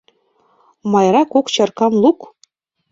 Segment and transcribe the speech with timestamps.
[0.91, 2.19] Майра, кок чаркам лук!